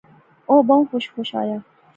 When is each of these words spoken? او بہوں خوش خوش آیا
او 0.49 0.55
بہوں 0.67 0.83
خوش 0.91 1.05
خوش 1.13 1.29
آیا 1.41 1.57